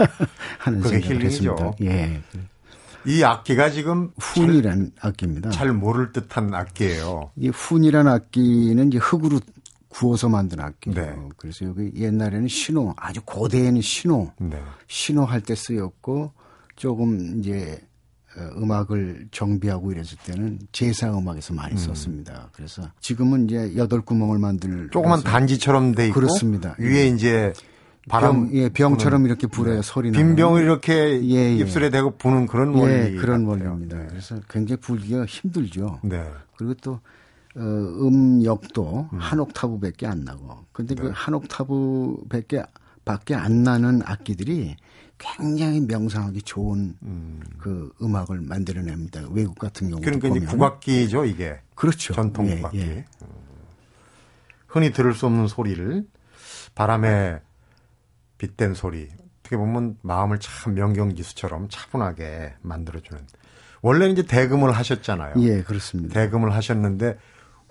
하는 0.59 0.83
생각을 0.83 1.25
했습니다. 1.25 1.73
예. 1.83 2.23
이 3.07 3.23
악기가 3.23 3.71
지금 3.71 4.11
훈이라는 4.19 4.93
악기입니다. 5.01 5.51
잘 5.51 5.73
모를 5.73 6.13
듯한 6.13 6.55
악기예요. 6.55 7.31
이 7.37 7.49
훈이라는 7.49 8.11
악기는 8.11 8.89
이제 8.89 8.99
흙으로 8.99 9.41
구워서 9.89 10.29
만든 10.29 10.59
악기예요. 10.61 10.97
네. 10.99 11.29
그래서 11.37 11.67
여기 11.67 11.93
옛날에는 11.95 12.49
신호 12.49 12.95
아주 12.97 13.21
고대에는 13.25 13.81
신호 13.83 14.33
네. 14.39 14.61
신호 14.89 15.25
할 15.25 15.43
때 15.43 15.55
쓰였고 15.55 16.33
조금 16.77 17.39
이제 17.39 17.79
어, 17.79 17.94
음악을 18.57 19.29
정비하고 19.31 19.93
이랬을 19.93 20.19
때는 20.25 20.59
제사 20.73 21.17
음악에서 21.17 21.55
많이 21.55 21.73
음. 21.75 21.77
썼습니다. 21.77 22.51
그래서 22.53 22.83
지금은 23.01 23.45
이제 23.45 23.73
여덟 23.77 24.01
구멍을 24.01 24.39
만들 24.39 24.89
조그만 24.91 25.23
단지처럼 25.23 25.95
돼 25.95 26.09
있고 26.09 26.21
그렇습니다. 26.21 26.75
위에 26.79 27.05
예. 27.05 27.07
이제 27.07 27.53
바람 28.09 28.49
병, 28.49 28.55
예, 28.55 28.69
병처럼 28.69 29.27
이렇게 29.27 29.47
불어요 29.47 29.77
네. 29.77 29.83
소리 29.83 30.11
나. 30.11 30.19
빈 30.19 30.37
병을 30.37 30.63
이렇게 30.63 31.23
예, 31.23 31.37
예. 31.37 31.55
입술에 31.55 31.91
대고 31.91 32.17
부는 32.17 32.47
그런 32.47 32.75
원리. 32.75 32.93
예, 32.93 33.11
그런 33.17 33.45
원리입니다. 33.45 33.99
네. 33.99 34.07
그래서 34.09 34.39
굉장히 34.49 34.81
불기가 34.81 35.25
힘들죠. 35.25 36.01
네. 36.03 36.25
그리고 36.57 36.75
또 36.83 37.01
어, 37.57 37.61
음역도 37.61 39.09
음. 39.13 39.19
한 39.19 39.41
옥타브밖에 39.41 40.07
안 40.07 40.25
나고. 40.25 40.65
근데 40.73 40.95
그 40.95 41.03
네. 41.03 41.09
그한 41.09 41.35
옥타브밖에 41.35 42.65
밖에 43.05 43.35
안 43.35 43.63
나는 43.63 44.01
악기들이 44.05 44.77
굉장히 45.19 45.81
명상하기 45.81 46.43
좋은 46.43 46.97
음. 47.03 47.41
그 47.59 47.93
음악을 48.03 48.41
만들어냅니다. 48.41 49.23
외국 49.31 49.59
같은 49.59 49.89
경우 49.89 50.01
그러니까 50.01 50.29
보면. 50.29 50.43
이제 50.43 50.53
국악기죠, 50.53 51.25
이게. 51.25 51.61
그렇죠. 51.75 52.15
전통 52.15 52.49
예, 52.49 52.57
국악기. 52.57 52.81
예. 52.81 53.05
흔히 54.67 54.93
들을 54.93 55.15
수 55.15 55.27
없는 55.27 55.47
소리를 55.47 56.05
바람에 56.75 57.41
빗댄 58.39 58.75
소리. 58.75 59.09
어떻게 59.41 59.57
보면 59.57 59.99
마음을 60.03 60.39
참 60.41 60.75
명경지수처럼 60.75 61.69
차분하게 61.71 62.55
만들어주는. 62.63 63.23
원래는 63.83 64.15
이제 64.15 64.23
대금을 64.23 64.73
하셨잖아요. 64.73 65.35
예, 65.41 65.63
그렇습니다. 65.63 66.15
대금을 66.15 66.55
하셨는데 66.55 67.19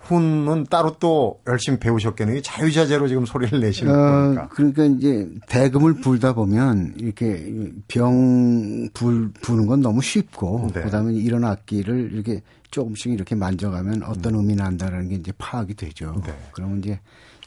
훈은 0.03 0.65
따로 0.69 0.95
또 0.99 1.39
열심히 1.47 1.79
배우셨겠네요. 1.79 2.41
자유자재로 2.41 3.07
지금 3.07 3.25
소리를 3.25 3.59
내시는 3.59 3.93
어, 3.93 3.95
거니까. 3.95 4.47
그러니까 4.49 4.85
이제 4.85 5.29
대금을 5.47 5.95
불다 6.01 6.33
보면 6.33 6.95
이렇게 6.97 7.53
병 7.87 8.89
불, 8.93 9.31
부는 9.41 9.65
건 9.65 9.81
너무 9.81 10.01
쉽고 10.01 10.71
네. 10.73 10.81
그다음에 10.81 11.13
이런 11.13 11.45
악기를 11.45 12.11
이렇게 12.13 12.41
조금씩 12.73 13.13
이렇게 13.13 13.35
만져가면 13.35 14.03
어떤 14.03 14.33
음. 14.33 14.41
음이 14.41 14.55
난다라는 14.55 15.09
게 15.09 15.15
이제 15.15 15.31
파악이 15.37 15.75
되죠. 15.75 16.21
네. 16.25 16.33
그러면 16.51 16.79
이제 16.79 16.99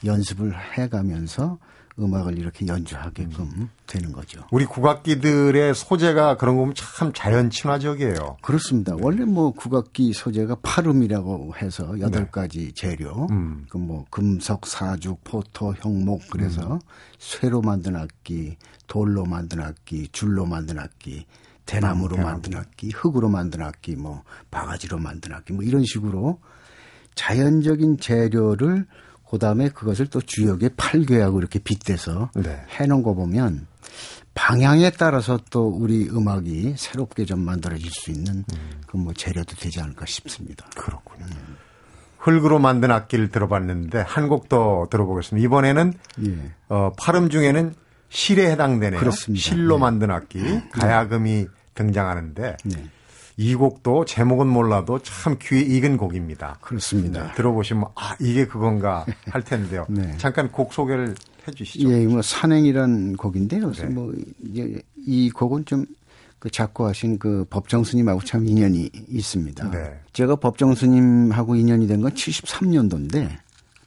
연습을 0.05 0.55
해가면서 0.77 1.59
음악을 1.99 2.37
이렇게 2.37 2.65
연주하게끔 2.67 3.43
음. 3.43 3.69
되는 3.87 4.11
거죠. 4.11 4.41
우리 4.51 4.65
국악기들의 4.65 5.73
소재가 5.73 6.37
그런 6.37 6.55
거 6.55 6.61
보면 6.61 6.75
참 6.75 7.11
자연 7.11 7.49
친화적이에요. 7.49 8.37
그렇습니다. 8.41 8.95
네. 8.95 9.01
원래 9.01 9.25
뭐 9.25 9.51
국악기 9.51 10.13
소재가 10.13 10.57
팔음이라고 10.61 11.55
해서 11.61 11.99
여덟 11.99 12.25
네. 12.25 12.29
가지 12.31 12.71
재료, 12.73 13.27
음. 13.31 13.65
그뭐 13.69 14.05
금속, 14.11 14.67
사죽, 14.67 15.23
포토, 15.23 15.73
형목 15.73 16.21
그래서 16.29 16.75
음. 16.75 16.79
쇠로 17.17 17.61
만든 17.61 17.95
악기, 17.95 18.55
돌로 18.85 19.25
만든 19.25 19.59
악기, 19.61 20.07
줄로 20.09 20.45
만든 20.45 20.79
악기, 20.79 21.25
대나무로 21.67 22.15
대나무. 22.15 22.31
만든 22.31 22.55
악기, 22.57 22.89
흙으로 22.89 23.29
만든 23.29 23.61
악기, 23.61 23.95
뭐 23.95 24.23
바가지로 24.49 24.97
만든 24.97 25.33
악기, 25.33 25.53
뭐 25.53 25.63
이런 25.63 25.83
식으로 25.85 26.39
자연적인 27.13 27.97
재료를 27.99 28.85
그다음에 29.29 29.69
그것을 29.69 30.07
또 30.07 30.21
주역에 30.21 30.69
팔괴하고 30.77 31.39
이렇게 31.39 31.59
빗대서 31.59 32.31
네. 32.35 32.63
해놓은 32.79 33.03
거 33.03 33.13
보면 33.13 33.67
방향에 34.33 34.91
따라서 34.91 35.39
또 35.49 35.67
우리 35.67 36.07
음악이 36.09 36.75
새롭게 36.77 37.25
좀 37.25 37.41
만들어질 37.41 37.89
수 37.91 38.11
있는 38.11 38.45
음. 38.53 38.81
그뭐 38.87 39.13
재료도 39.13 39.55
되지 39.55 39.81
않을까 39.81 40.05
싶습니다. 40.05 40.65
그렇군요. 40.75 41.25
음. 41.25 41.57
흙으로 42.19 42.59
만든 42.59 42.91
악기를 42.91 43.29
들어봤는데 43.29 43.99
한 44.01 44.27
곡 44.29 44.47
더 44.49 44.87
들어보겠습니다. 44.91 45.43
이번에는 45.45 45.93
예. 46.25 46.51
어, 46.69 46.91
팔음 46.97 47.29
중에는 47.29 47.73
실에 48.09 48.51
해당되네요. 48.51 48.99
그렇습니다. 48.99 49.41
실로 49.43 49.75
네. 49.75 49.81
만든 49.81 50.11
악기 50.11 50.41
네. 50.41 50.69
가야금이 50.71 51.47
등장하는데 51.77 52.57
네. 52.65 52.85
이 53.37 53.55
곡도 53.55 54.05
제목은 54.05 54.47
몰라도 54.47 54.99
참 54.99 55.37
귀에 55.39 55.61
익은 55.61 55.97
곡입니다. 55.97 56.57
그렇습니다. 56.59 57.27
네, 57.27 57.33
들어보시면 57.35 57.85
아 57.95 58.15
이게 58.19 58.45
그건가 58.47 59.05
할 59.29 59.43
텐데요. 59.43 59.85
네. 59.89 60.15
잠깐 60.17 60.51
곡 60.51 60.73
소개를 60.73 61.13
해주시죠. 61.47 61.89
예, 61.91 62.05
뭐 62.07 62.21
산행이란 62.21 63.15
곡인데요. 63.15 63.71
네. 63.71 63.85
뭐 63.85 64.13
이제 64.43 64.81
이 65.05 65.29
곡은 65.29 65.65
좀 65.65 65.85
그 66.39 66.51
작곡하신 66.51 67.17
그 67.17 67.45
법정 67.49 67.83
스님하고 67.83 68.21
참 68.21 68.45
인연이 68.45 68.89
있습니다. 69.07 69.71
네. 69.71 69.99
제가 70.13 70.35
법정 70.35 70.75
스님하고 70.75 71.55
인연이 71.55 71.87
된 71.87 72.01
건 72.01 72.11
73년도인데 72.11 73.27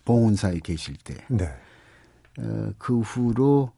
봉은사에 0.04 0.58
계실 0.64 0.96
때. 1.04 1.14
네. 1.28 1.48
어, 2.40 2.72
그 2.76 3.00
후로 3.00 3.70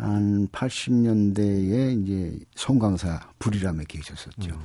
한 0.00 0.48
80년대에 0.48 2.02
이제 2.02 2.38
송강사 2.54 3.20
불이람에 3.38 3.84
계셨었죠. 3.86 4.54
음. 4.54 4.60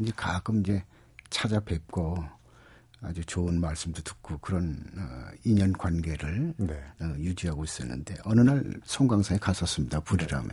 이제 0.00 0.12
가끔 0.14 0.60
이제 0.60 0.84
찾아뵙고 1.30 2.22
아주 3.00 3.24
좋은 3.24 3.60
말씀도 3.60 4.02
듣고 4.02 4.38
그런 4.38 4.82
어, 4.96 5.28
인연 5.44 5.72
관계를 5.72 6.54
네. 6.56 6.74
어, 7.00 7.14
유지하고 7.18 7.64
있었는데 7.64 8.16
어느 8.24 8.40
날 8.40 8.64
송강사에 8.84 9.38
갔었습니다. 9.38 10.00
불이람에. 10.00 10.48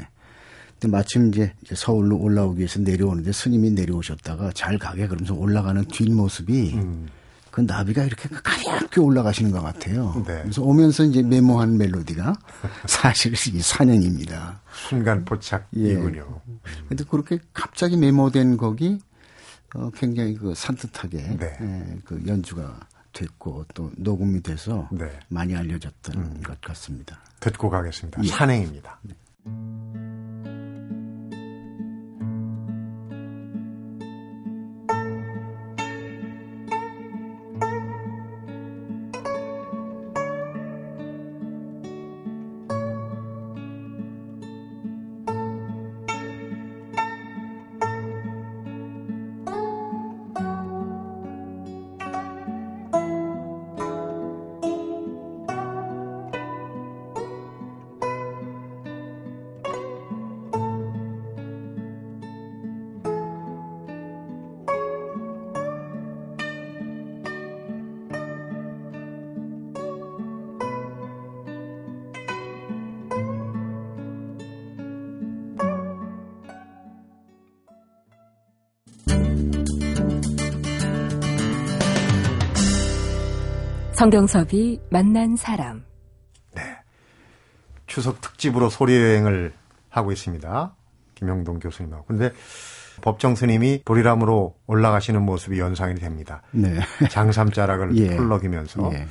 근데 0.73 0.87
마침 0.87 1.27
이제 1.27 1.53
서울로 1.73 2.17
올라오기 2.17 2.59
위해서 2.59 2.79
내려오는데 2.79 3.31
스님이 3.31 3.71
내려오셨다가 3.71 4.51
잘 4.53 4.77
가게 4.77 5.07
그러면서 5.07 5.33
올라가는 5.33 5.83
뒷모습이 5.85 6.73
음. 6.75 7.07
그 7.51 7.61
나비가 7.61 8.03
이렇게 8.03 8.29
가볍게 8.29 9.01
올라가시는 9.01 9.51
것 9.51 9.61
같아요. 9.61 10.13
네. 10.25 10.41
그래서 10.41 10.61
오면서 10.63 11.03
이제 11.03 11.21
메모한 11.21 11.77
멜로디가 11.77 12.33
사실 12.87 13.33
이 13.33 13.61
사냥입니다. 13.61 14.61
순간 14.89 15.25
포착이군요. 15.25 16.41
예. 16.49 16.61
근데 16.87 17.03
그렇게 17.03 17.39
갑자기 17.53 17.97
메모된 17.97 18.57
곡이 18.57 18.99
어, 19.75 19.89
굉장히 19.93 20.35
그 20.35 20.53
산뜻하게 20.55 21.17
네. 21.37 21.57
예, 21.61 21.97
그 22.05 22.21
연주가 22.27 22.79
됐고 23.13 23.65
또 23.73 23.91
녹음이 23.97 24.41
돼서 24.41 24.87
네. 24.91 25.11
많이 25.27 25.55
알려졌던 25.55 26.15
음. 26.15 26.41
것 26.41 26.59
같습니다. 26.61 27.19
듣고 27.39 27.69
가겠습니다. 27.69 28.23
예. 28.23 28.27
산행입니다. 28.27 28.99
네. 29.03 29.15
성경섭이 84.01 84.79
만난 84.89 85.35
사람. 85.35 85.83
네. 86.55 86.63
추석 87.85 88.19
특집으로 88.19 88.71
소리 88.71 88.95
여행을 88.95 89.53
하고 89.89 90.11
있습니다. 90.11 90.75
김영동 91.13 91.59
교수님하고. 91.59 92.05
근데 92.05 92.31
법정 93.01 93.35
스님이 93.35 93.83
도리람으로 93.85 94.55
올라가시는 94.65 95.21
모습이 95.21 95.59
연상이 95.59 95.93
됩니다. 95.93 96.41
네. 96.49 96.79
장삼자락을 97.11 97.93
예. 98.01 98.15
풀럭이면서 98.15 98.89
예. 98.93 99.05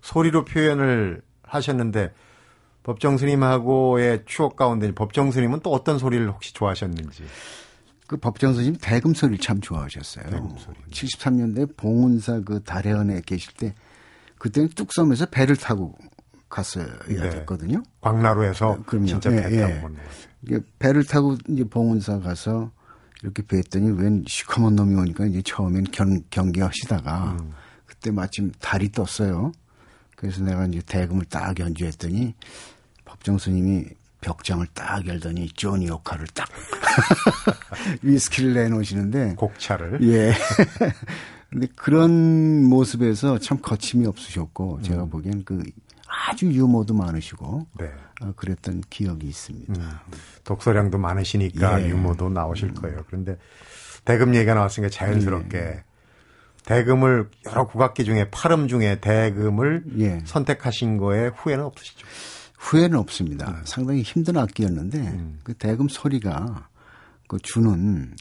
소리로 0.00 0.46
표현을 0.46 1.20
하셨는데 1.42 2.14
법정 2.84 3.18
스님하고의 3.18 4.22
추억 4.24 4.56
가운데 4.56 4.92
법정 4.92 5.30
스님은 5.30 5.60
또 5.62 5.72
어떤 5.72 5.98
소리를 5.98 6.26
혹시 6.30 6.54
좋아하셨는지. 6.54 7.22
그 8.06 8.16
법정 8.16 8.54
스님 8.54 8.76
대금 8.80 9.12
소리를 9.12 9.38
참 9.40 9.60
좋아하셨어요. 9.60 10.30
대금 10.30 10.56
소리. 10.56 10.76
73년대 10.90 11.76
봉은사 11.76 12.40
그 12.46 12.62
달해안에 12.62 13.20
계실 13.26 13.52
때 13.52 13.74
그때는 14.42 14.70
뚝섬에서 14.70 15.26
배를 15.26 15.54
타고 15.54 15.96
갔어야 16.48 16.84
네. 17.06 17.30
됐거든요. 17.30 17.80
광나루에서 18.00 18.82
그럼요. 18.86 19.06
진짜 19.06 19.30
예, 19.30 19.42
배 19.42 19.56
예. 19.56 19.60
타고 19.60 19.86
온 19.86 19.94
거예요. 19.94 20.08
이게 20.42 20.60
배를 20.80 21.04
타고 21.04 21.36
이제 21.48 21.62
봉은사 21.62 22.18
가서 22.18 22.72
이렇게 23.22 23.44
뵀더니 23.44 23.96
웬 23.96 24.24
시커먼 24.26 24.74
놈이 24.74 24.96
오니까 24.96 25.26
이제 25.26 25.42
처음엔 25.42 25.84
경, 25.92 26.20
경계하시다가 26.30 27.36
음. 27.40 27.52
그때 27.86 28.10
마침 28.10 28.50
달이 28.58 28.90
떴어요. 28.90 29.52
그래서 30.16 30.42
내가 30.42 30.66
이제 30.66 30.82
대금을 30.86 31.26
딱 31.26 31.56
연주했더니 31.60 32.34
법정 33.04 33.38
스님이 33.38 33.84
벽장을 34.22 34.66
딱 34.74 35.06
열더니 35.06 35.50
조니 35.50 35.88
오카를 35.88 36.26
딱 36.34 36.48
위스키를 38.02 38.54
내놓으시는데 38.54 39.36
곡차를. 39.36 40.00
예. 40.02 40.32
근데 41.52 41.66
그런 41.76 42.64
모습에서 42.64 43.38
참 43.38 43.58
거침이 43.60 44.06
없으셨고 44.06 44.76
음. 44.76 44.82
제가 44.82 45.04
보기엔 45.04 45.44
그 45.44 45.62
아주 46.08 46.46
유머도 46.46 46.94
많으시고 46.94 47.66
네. 47.78 47.90
어, 48.22 48.32
그랬던 48.36 48.82
기억이 48.88 49.26
있습니다. 49.26 49.74
음, 49.78 49.90
독서량도 50.44 50.96
많으시니까 50.96 51.82
예. 51.82 51.88
유머도 51.90 52.30
나오실 52.30 52.72
거예요. 52.74 53.04
그런데 53.06 53.36
대금 54.06 54.34
얘기가 54.34 54.54
나왔으니까 54.54 54.90
자연스럽게 54.90 55.58
예. 55.58 55.84
대금을 56.64 57.28
여러 57.46 57.66
국악기 57.66 58.04
중에 58.04 58.30
팔음 58.30 58.66
중에 58.68 59.00
대금을 59.00 59.84
예. 59.98 60.22
선택하신 60.24 60.96
거에 60.96 61.28
후회는 61.28 61.64
없으시죠? 61.64 62.06
후회는 62.56 62.98
없습니다. 62.98 63.50
음. 63.50 63.62
상당히 63.64 64.00
힘든 64.00 64.38
악기였는데 64.38 65.20
그 65.42 65.52
대금 65.54 65.88
소리가 65.88 66.68
그 67.26 67.38
주는 67.42 68.14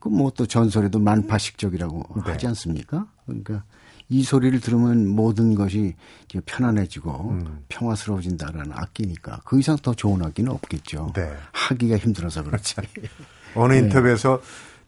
그 0.00 0.08
뭐 0.08 0.30
또 0.30 0.46
전설에도 0.46 0.98
만파식적이라고 0.98 2.22
네. 2.24 2.30
하지 2.32 2.46
않습니까? 2.48 3.06
그러니까 3.26 3.64
이 4.08 4.22
소리를 4.22 4.58
들으면 4.60 5.06
모든 5.08 5.54
것이 5.54 5.94
이제 6.28 6.40
편안해지고 6.46 7.30
음. 7.30 7.64
평화스러워진다라는 7.68 8.72
악기니까 8.72 9.40
그 9.44 9.58
이상 9.58 9.76
더 9.76 9.92
좋은 9.94 10.24
악기는 10.24 10.50
없겠죠. 10.50 11.12
네. 11.14 11.30
하기가 11.52 11.98
힘들어서 11.98 12.42
그렇지. 12.42 12.76
어느 13.54 13.72
네. 13.74 13.80
인터뷰에서 13.80 14.40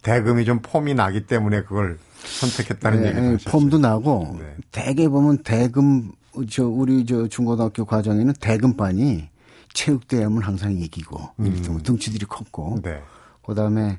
대금이 0.02 0.44
좀 0.46 0.60
폼이 0.62 0.94
나기 0.94 1.26
때문에 1.26 1.62
그걸 1.64 1.98
선택했다는 2.24 3.00
네, 3.02 3.08
얘기를 3.08 3.22
네, 3.22 3.32
하셨어요. 3.34 3.52
폼도 3.52 3.78
나고 3.78 4.36
네. 4.38 4.54
대개 4.70 5.08
보면 5.08 5.38
대금 5.38 6.12
저 6.48 6.66
우리 6.66 7.04
저 7.04 7.26
중고등학교 7.28 7.84
과정에는 7.84 8.32
대금반이 8.40 9.28
체육대회 9.74 10.22
하면 10.24 10.42
항상 10.42 10.72
이기고 10.72 11.18
정도 11.62 11.82
등치들이 11.82 12.24
컸고 12.26 12.76
음. 12.76 12.82
네. 12.82 13.02
그다음에 13.44 13.98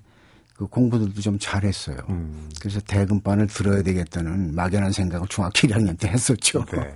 그 0.61 0.67
공부들도 0.67 1.19
좀 1.21 1.39
잘했어요. 1.39 1.97
음. 2.09 2.47
그래서 2.59 2.79
대금반을 2.81 3.47
들어야 3.47 3.81
되겠다는 3.81 4.53
막연한 4.53 4.91
생각을 4.91 5.27
중학교 5.27 5.53
1학년 5.67 5.97
때 5.97 6.07
했었죠. 6.07 6.63
네. 6.65 6.93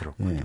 그렇고 0.00 0.24
예. 0.34 0.40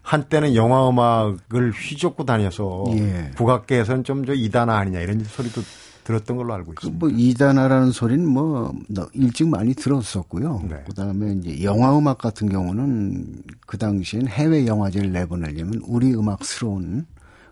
한때는 0.00 0.54
영화 0.54 0.88
음악을 0.88 1.72
휘젓고 1.72 2.24
다녀서 2.24 2.84
예. 2.96 3.30
국악계에서는 3.36 4.04
좀 4.04 4.24
저 4.24 4.32
이단아 4.32 4.74
아니냐 4.74 5.00
이런 5.00 5.22
소리도 5.22 5.60
들었던 6.04 6.38
걸로 6.38 6.54
알고 6.54 6.72
그 6.76 6.86
있습니다. 6.86 6.98
뭐 6.98 7.10
이단아라는 7.14 7.90
소리는 7.92 8.26
뭐 8.26 8.72
너- 8.88 9.08
일찍 9.12 9.46
많이 9.48 9.74
들었었고요. 9.74 10.62
네. 10.70 10.76
그다음에 10.88 11.32
이제 11.32 11.62
영화 11.62 11.96
음악 11.98 12.16
같은 12.16 12.48
경우는 12.48 13.42
그 13.66 13.76
당시엔 13.76 14.28
해외 14.28 14.66
영화제를 14.66 15.12
내보내려면 15.12 15.82
우리 15.86 16.14
음악스러운 16.14 17.04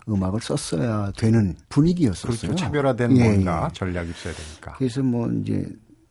음악을 0.07 0.39
썼어야 0.41 1.11
되는 1.17 1.55
분위기였었어요. 1.69 2.37
그렇죠. 2.37 2.55
차별화된 2.55 3.17
예, 3.17 3.23
뭔가 3.23 3.69
예. 3.69 3.73
전략이 3.73 4.11
있어야 4.11 4.33
되니까. 4.33 4.73
그래서 4.77 5.01
뭐 5.01 5.29
이제 5.31 5.67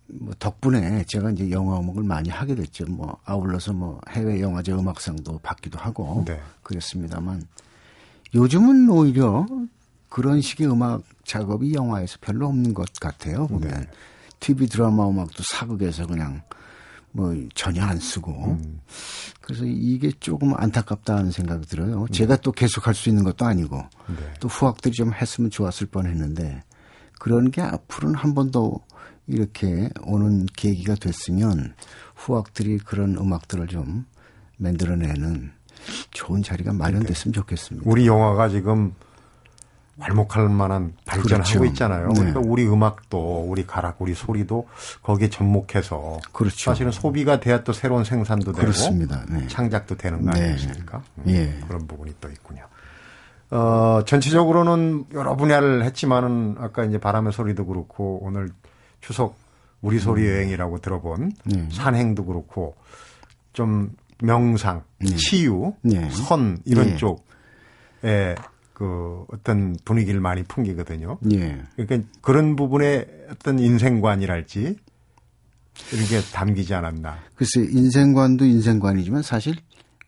뭐 0.07 0.35
덕분에 0.39 1.05
제가 1.07 1.31
이제 1.31 1.51
영화 1.51 1.79
음악을 1.81 2.03
많이 2.03 2.29
하게 2.29 2.55
됐죠. 2.55 2.85
뭐 2.87 3.19
아울러서 3.25 3.73
뭐 3.73 4.01
해외 4.11 4.41
영화제 4.41 4.73
음악상도 4.73 5.39
받기도 5.43 5.79
하고 5.79 6.25
네. 6.27 6.41
그랬습니다만 6.63 7.47
요즘은 8.35 8.89
오히려 8.91 9.47
그런 10.09 10.41
식의 10.41 10.71
음악 10.71 11.03
작업이 11.25 11.75
영화에서 11.75 12.19
별로 12.21 12.47
없는 12.49 12.75
것 12.75 12.93
같아요. 13.01 13.47
보면 13.47 13.71
네. 13.71 13.89
TV 14.41 14.69
드라마 14.69 15.09
음악도 15.09 15.43
사극에서 15.43 16.07
그냥 16.07 16.43
뭐 17.17 17.33
전혀 17.55 17.81
안 17.85 17.99
쓰고 18.01 18.33
음. 18.33 18.81
그래서 19.41 19.65
이게 19.65 20.11
조금 20.19 20.53
안타깝다 20.57 21.17
하는 21.17 21.31
생각이 21.31 21.67
들어요. 21.67 22.07
제가 22.11 22.37
또 22.39 22.51
계속 22.51 22.89
할 22.89 22.95
수 22.95 23.09
있는 23.09 23.23
것도 23.23 23.45
아니고 23.47 23.77
네. 24.09 24.33
또 24.41 24.49
후학들이 24.49 24.93
좀 24.95 25.13
했으면 25.15 25.49
좋았을 25.51 25.87
뻔했는데 25.87 26.63
그런 27.21 27.51
게 27.53 27.63
앞으로는 27.63 28.17
한 28.17 28.35
번 28.35 28.51
더 28.51 28.81
이렇게 29.29 29.89
오는 30.07 30.45
계기가 30.57 30.97
됐으면 30.97 31.75
후학들이 32.17 32.79
그런 32.79 33.17
음악들을 33.17 33.69
좀 33.69 34.05
만들어내는 34.59 35.53
좋은 36.11 36.43
자리가 36.43 36.73
마련됐으면 36.73 37.33
좋겠습니다. 37.33 37.89
우리 37.89 38.07
영화가 38.07 38.49
지금 38.49 38.93
괄목할 40.01 40.49
만한 40.49 40.95
발전을 41.05 41.45
그렇죠. 41.45 41.59
하고 41.59 41.65
있잖아요. 41.67 42.09
네. 42.09 42.15
그러니까 42.15 42.41
우리 42.41 42.67
음악도 42.67 43.45
우리 43.49 43.67
가락, 43.67 43.97
우리 44.01 44.15
소리도 44.15 44.67
거기에 45.03 45.31
접목해서 45.31 46.19
그렇죠. 46.33 46.71
사실은 46.71 46.91
소비가 46.91 47.39
돼야 47.39 47.63
또 47.63 47.73
새로운 47.73 48.05
생산도 48.05 48.53
되고 48.53 48.59
그렇습니다. 48.59 49.25
네. 49.29 49.47
창작도 49.47 49.97
되는 49.97 50.25
거 50.25 50.33
네. 50.33 50.49
아니겠습니까? 50.49 51.03
음, 51.19 51.25
예. 51.29 51.61
그런 51.67 51.87
부분이 51.87 52.15
또 52.21 52.29
있군요. 52.29 52.63
어, 53.51 54.03
전체적으로는 54.05 55.07
여러 55.13 55.37
분야를 55.37 55.85
했지만은 55.85 56.57
아까 56.59 56.85
이제 56.85 56.99
바람의 56.99 57.33
소리도 57.33 57.67
그렇고 57.67 58.19
오늘 58.23 58.51
추석 59.01 59.37
우리 59.81 60.01
소리 60.01 60.27
여행이라고 60.27 60.79
들어본 60.79 61.23
음. 61.23 61.33
네. 61.45 61.69
산행도 61.71 62.25
그렇고 62.25 62.75
좀 63.53 63.93
명상, 64.23 64.83
치유, 65.17 65.75
네. 65.83 66.09
선 66.11 66.59
이런 66.65 66.87
네. 66.87 66.97
쪽에 66.97 68.35
그 68.75 69.25
어떤 69.33 69.77
분위기를 69.85 70.21
많이 70.21 70.43
풍기거든요. 70.43 71.19
예. 71.33 71.63
그러니까 71.77 72.09
그런 72.21 72.57
부분에 72.57 73.07
어떤 73.31 73.59
인생관이랄지 73.59 74.77
이런 75.93 76.07
게 76.07 76.21
담기지 76.33 76.75
않았나. 76.75 77.19
글쎄 77.37 77.61
인생관도 77.61 78.45
인생관이지만 78.45 79.23
사실 79.23 79.55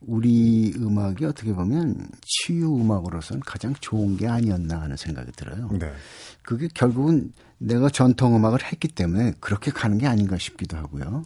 우리 0.01 0.73
음악이 0.77 1.25
어떻게 1.25 1.53
보면 1.53 2.09
치유 2.23 2.77
음악으로서는 2.77 3.41
가장 3.47 3.73
좋은 3.81 4.17
게 4.17 4.27
아니었나 4.27 4.81
하는 4.81 4.97
생각이 4.97 5.33
들어요. 5.33 5.69
네. 5.73 5.93
그게 6.43 6.69
결국은 6.75 7.33
내가 7.59 7.89
전통 7.89 8.37
음악을 8.37 8.65
했기 8.65 8.89
때문에 8.89 9.35
그렇게 9.41 9.71
가는 9.71 9.97
게 9.97 10.07
아닌가 10.07 10.37
싶기도 10.39 10.77
하고요. 10.77 11.25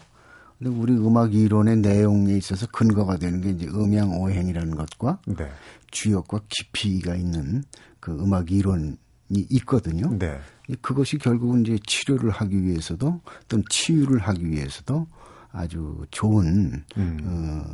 근데 0.61 0.77
우리 0.77 0.93
음악 0.93 1.35
이론의 1.35 1.79
내용에 1.79 2.37
있어서 2.37 2.67
근거가 2.67 3.17
되는 3.17 3.41
게 3.41 3.49
이제 3.49 3.67
음양 3.67 4.21
오행이라는 4.21 4.77
것과 4.77 5.19
네. 5.27 5.51
주역과 5.91 6.41
깊이가 6.51 7.15
있는 7.15 7.65
그 7.99 8.13
음악 8.13 8.51
이론이 8.51 8.97
있거든요. 9.31 10.15
네. 10.19 10.39
그것이 10.83 11.17
결국은 11.17 11.63
이제 11.63 11.79
치료를 11.87 12.31
하기 12.31 12.63
위해서도 12.63 13.23
또는 13.49 13.65
치유를 13.71 14.19
하기 14.21 14.51
위해서도 14.51 15.07
아주 15.51 16.05
좋은 16.11 16.85
어, 16.97 17.65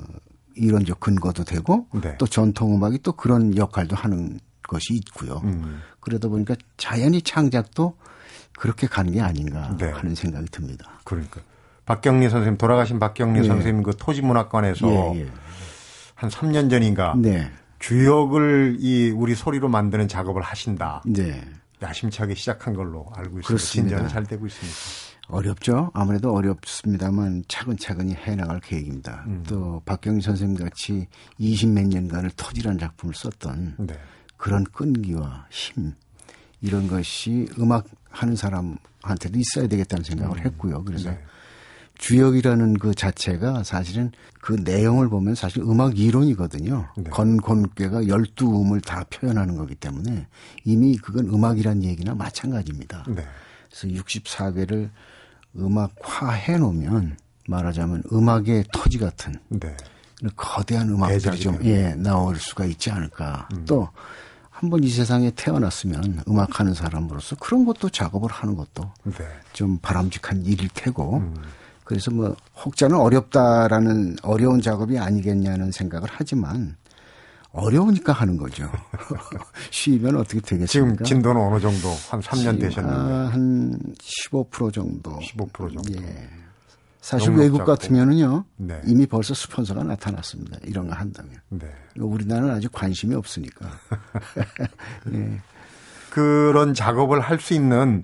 이론적 0.55 1.01
근거도 1.01 1.42
되고 1.42 1.88
음. 1.92 2.01
네. 2.01 2.16
또 2.18 2.27
전통 2.27 2.72
음악이 2.77 3.01
또 3.03 3.12
그런 3.12 3.57
역할도 3.57 3.96
하는 3.96 4.38
것이 4.62 4.94
있고요. 4.94 5.40
음. 5.42 5.81
그러다 5.99 6.29
보니까 6.29 6.55
자연히 6.77 7.20
창작도 7.20 7.96
그렇게 8.57 8.87
가는 8.87 9.12
게 9.12 9.20
아닌가 9.20 9.77
네. 9.77 9.90
하는 9.90 10.14
생각이 10.14 10.46
듭니다. 10.51 11.01
그러니까 11.05 11.40
박경리 11.87 12.29
선생님 12.29 12.59
돌아가신 12.59 12.99
박경리 12.99 13.40
예. 13.40 13.44
선생님 13.44 13.83
그 13.83 13.96
토지문학관에서 13.96 15.14
예, 15.14 15.20
예. 15.20 15.31
한 16.14 16.29
3년 16.31 16.68
전인가 16.68 17.14
네. 17.16 17.51
주역을 17.79 18.77
이 18.81 19.11
우리 19.11 19.35
소리로 19.35 19.68
만드는 19.68 20.09
작업을 20.09 20.42
하신다. 20.42 21.03
네. 21.07 21.42
야심차게 21.83 22.35
시작한 22.35 22.75
걸로 22.75 23.07
알고 23.14 23.38
있습니다. 23.38 23.64
진전은 23.64 24.09
잘 24.09 24.25
되고 24.25 24.46
있습니다. 24.46 24.77
어렵죠. 25.29 25.90
아무래도 25.94 26.33
어렵습니다만 26.35 27.44
차근차근히 27.49 28.14
해나갈 28.14 28.61
계획입니다. 28.61 29.25
음. 29.27 29.44
또 29.46 29.83
박경희 29.85 30.20
선생님 30.20 30.57
같이 30.57 31.07
20몇 31.40 31.88
년간을 31.88 32.31
토지라는 32.31 32.79
작품을 32.79 33.14
썼던 33.14 33.75
네. 33.79 33.94
그런 34.37 34.64
끈기와 34.64 35.46
힘 35.51 35.94
이런 36.61 36.88
것이 36.88 37.49
음악 37.59 37.87
하는 38.11 38.35
사람한테도 38.35 39.38
있어야 39.38 39.68
되겠다는 39.68 40.05
생각을 40.05 40.44
했고요. 40.44 40.85
그래서 40.85 41.11
네. 41.11 41.20
주역이라는 41.99 42.79
그 42.79 42.95
자체가 42.95 43.65
사실은 43.65 44.13
그 44.41 44.53
내용을 44.53 45.09
보면 45.09 45.35
사실 45.35 45.63
음악 45.63 45.99
이론이거든요. 45.99 46.89
네. 46.97 47.11
건곤괴가 47.11 48.03
12음을 48.03 48.85
다 48.85 49.05
표현하는 49.11 49.57
거기 49.57 49.75
때문에 49.75 50.27
이미 50.65 50.97
그건 50.97 51.27
음악이란 51.27 51.83
얘기나 51.83 52.15
마찬가지입니다. 52.15 53.05
네. 53.09 53.25
그래서 53.69 54.03
64개를 54.03 54.91
음악화 55.59 56.31
해 56.31 56.59
놓으면 56.59 57.17
말하자면 57.49 58.05
음악의 58.13 58.65
토지 58.73 58.99
같은 58.99 59.35
네. 59.49 59.77
거대한 60.37 60.89
음악들이 60.91 61.39
좀. 61.39 61.59
예, 61.65 61.95
나올 61.95 62.37
수가 62.37 62.65
있지 62.67 62.91
않을까. 62.91 63.49
또한번 63.67 64.83
이 64.83 64.89
세상에 64.89 65.31
태어났으면 65.31 66.23
음악하는 66.29 66.75
사람으로서 66.75 67.37
그런 67.37 67.65
것도 67.65 67.91
작업을 67.91 68.31
하는 68.31 68.57
것도 68.57 68.93
네. 69.05 69.27
좀 69.53 69.79
바람직한 69.79 70.45
일일 70.45 70.69
테고 70.73 71.33
그래서 71.87 72.11
뭐 72.11 72.35
혹자는 72.64 72.96
어렵다라는 72.96 74.16
어려운 74.22 74.61
작업이 74.61 74.99
아니겠냐는 74.99 75.70
생각을 75.70 76.09
하지만 76.11 76.77
어려우니까 77.53 78.12
하는 78.12 78.37
거죠. 78.37 78.68
쉬면 79.70 80.16
어떻게 80.16 80.40
지금 80.40 80.59
되겠습니까? 80.59 81.05
진도는 81.05 81.40
어느 81.40 81.61
정도 81.61 81.88
한 82.11 82.20
3년 82.20 82.38
지금, 82.38 82.59
되셨는데 82.59 83.12
아, 83.12 83.31
한15% 83.33 84.72
정도. 84.72 85.16
15% 85.20 85.75
정도. 85.75 86.03
예. 86.03 86.29
사실 87.01 87.31
외국. 87.35 87.64
같으면은요 87.64 88.44
네. 88.57 88.83
이미 88.85 89.07
벌써 89.07 89.33
스폰서가 89.33 89.85
나타났습니다. 89.85 90.59
이런 90.64 90.88
거 90.88 90.94
한다면 90.96 91.35
네. 91.51 91.68
우리나라는 91.96 92.53
아직 92.53 92.72
관심이 92.72 93.14
없으니까. 93.14 93.70
예. 95.14 95.40
그런 96.11 96.75
작업을 96.75 97.20
할 97.20 97.38
수 97.38 97.55
있는 97.55 98.03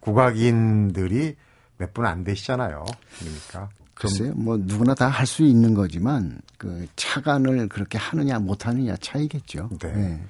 국악인들이 0.00 1.36
몇 1.78 1.92
분 1.92 2.06
안 2.06 2.24
되시잖아요. 2.24 2.84
그러니까 3.18 3.68
좀 3.68 3.68
글쎄요, 3.94 4.32
뭐 4.34 4.56
누구나 4.58 4.94
다 4.94 5.08
할 5.08 5.26
수 5.26 5.42
있는 5.44 5.74
거지만 5.74 6.38
그 6.58 6.86
차관을 6.96 7.68
그렇게 7.68 7.98
하느냐 7.98 8.38
못하느냐 8.38 8.96
차이겠죠. 9.00 9.70
네. 9.80 9.88
예. 9.96 10.20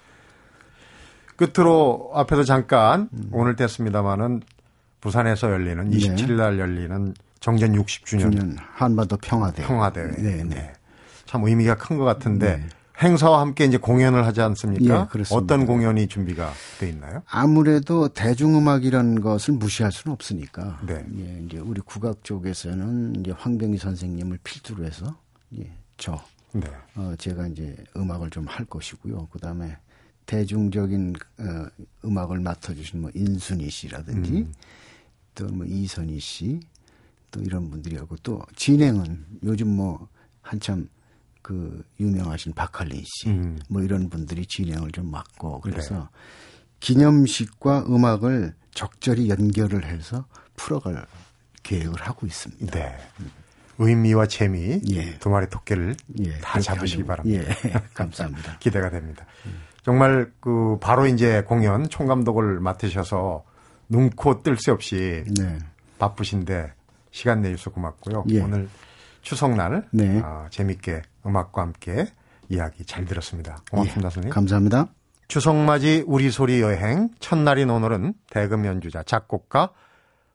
끝으로 1.36 2.10
앞에서 2.14 2.44
잠깐 2.44 3.08
오늘 3.32 3.56
됐습니다마는 3.56 4.42
부산에서 5.00 5.50
열리는 5.50 5.90
27일 5.90 6.32
날 6.32 6.58
열리는 6.58 7.14
정전 7.40 7.72
60주년 7.72 8.32
9년 8.32 8.56
한반도 8.58 9.16
평화대. 9.18 9.62
평화대회. 9.64 10.06
네, 10.16 10.44
네. 10.44 10.72
참 11.26 11.44
의미가 11.44 11.74
큰 11.76 11.98
것 11.98 12.04
같은데 12.04 12.64
행사와 13.02 13.40
함께 13.40 13.64
이제 13.64 13.76
공연을 13.76 14.24
하지 14.24 14.40
않습니까? 14.40 15.02
예, 15.02 15.06
그렇습니다. 15.10 15.34
어떤 15.34 15.66
공연이 15.66 16.06
준비가 16.06 16.52
돼 16.78 16.88
있나요? 16.90 17.22
아무래도 17.26 18.08
대중음악이라는 18.08 19.20
것을 19.20 19.54
무시할 19.54 19.90
수는 19.92 20.12
없으니까. 20.14 20.80
네. 20.86 21.04
예, 21.18 21.42
이제 21.44 21.58
우리 21.58 21.80
국악 21.80 22.22
쪽에서는 22.22 23.16
이제 23.16 23.32
황병희 23.32 23.78
선생님을 23.78 24.38
필두로 24.44 24.84
해서 24.84 25.16
예, 25.58 25.70
저 25.96 26.22
네. 26.52 26.62
어, 26.94 27.14
제가 27.18 27.48
이제 27.48 27.76
음악을 27.96 28.30
좀 28.30 28.46
할 28.46 28.64
것이고요. 28.66 29.28
그 29.32 29.38
다음에 29.40 29.76
대중적인 30.26 31.14
어, 31.38 31.66
음악을 32.04 32.38
맡아 32.40 32.74
주신 32.74 33.00
뭐 33.00 33.10
인순이 33.14 33.68
씨라든지 33.70 34.46
또뭐 35.34 35.64
이선희 35.66 36.18
씨 36.20 36.60
또 37.34 37.40
이런 37.42 37.68
분들이 37.68 37.96
하고 37.96 38.14
또 38.22 38.40
진행은 38.54 39.24
요즘 39.42 39.66
뭐 39.68 40.06
한참 40.40 40.88
그 41.44 41.84
유명하신 42.00 42.54
박할린 42.54 43.02
씨 43.04 43.28
음. 43.28 43.58
뭐 43.68 43.82
이런 43.82 44.08
분들이 44.08 44.46
진행을 44.46 44.92
좀 44.92 45.10
맡고 45.10 45.60
그래서 45.60 46.08
기념식과 46.80 47.84
음악을 47.86 48.54
적절히 48.72 49.28
연결을 49.28 49.84
해서 49.84 50.24
풀어갈 50.56 51.06
계획을 51.62 52.00
하고 52.00 52.26
있습니다. 52.26 52.72
네. 52.78 52.96
의미와 53.78 54.26
재미 54.26 54.80
예. 54.90 55.18
두 55.18 55.28
마리 55.28 55.46
토끼를 55.50 55.96
예, 56.24 56.38
다 56.38 56.60
잡으시기 56.60 57.02
하려고. 57.02 57.22
바랍니다. 57.24 57.54
예, 57.66 57.72
감사합니다. 57.92 58.58
기대가 58.60 58.88
됩니다. 58.88 59.26
정말 59.82 60.32
그 60.40 60.78
바로 60.80 61.06
이제 61.06 61.42
공연 61.42 61.88
총감독을 61.90 62.60
맡으셔서 62.60 63.44
눈코 63.90 64.42
뜰 64.42 64.56
새 64.56 64.70
없이 64.70 65.24
네. 65.38 65.58
바쁘신데 65.98 66.72
시간 67.10 67.42
내주셔서 67.42 67.70
고맙고요. 67.72 68.24
예. 68.30 68.40
오늘 68.40 68.68
추석날 69.24 69.88
네. 69.90 70.20
아, 70.22 70.46
재밌게 70.50 71.02
음악과 71.26 71.62
함께 71.62 72.06
이야기 72.48 72.84
잘 72.84 73.04
들었습니다. 73.06 73.56
고맙습니다, 73.70 74.06
예, 74.06 74.10
선생님. 74.10 74.30
감사합니다. 74.30 74.86
추석맞이 75.28 76.04
우리 76.06 76.30
소리 76.30 76.60
여행 76.60 77.08
첫날인 77.18 77.70
오늘은 77.70 78.14
대금 78.30 78.66
연주자 78.66 79.02
작곡가 79.02 79.70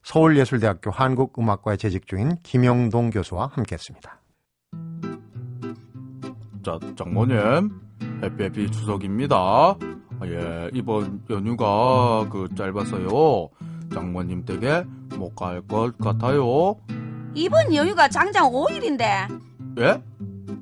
서울예술대학교 0.04 0.90
한국음악과에 0.92 1.78
재직 1.78 2.08
중인 2.08 2.38
김영동 2.42 3.12
교수와 3.12 3.52
함께했습니다. 3.54 4.20
자, 6.66 6.80
장모님, 6.98 7.70
해피해피 8.24 8.72
추석입니다. 8.72 9.38
아, 9.38 9.78
예, 10.26 10.70
이번 10.74 11.22
연휴가 11.30 12.28
그 12.30 12.48
짧아서요. 12.56 13.50
장모님 13.94 14.46
댁에 14.46 14.84
못 15.16 15.36
갈 15.36 15.62
것 15.68 15.98
같아요. 16.00 16.76
이번 17.34 17.74
여유가 17.74 18.08
장장 18.10 18.52
5일인데 18.52 19.04
예? 19.80 20.02